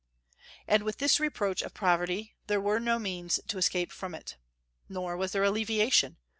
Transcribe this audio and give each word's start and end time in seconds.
And 0.67 0.81
with 0.81 0.97
this 0.97 1.19
reproach 1.19 1.61
of 1.61 1.75
poverty 1.75 2.33
there 2.47 2.59
were 2.59 2.79
no 2.79 2.97
means 2.97 3.39
to 3.47 3.59
escape 3.59 3.91
from 3.91 4.15
it. 4.15 4.35
Nor 4.89 5.15
was 5.15 5.31
there 5.31 5.43
alleviation. 5.43 6.17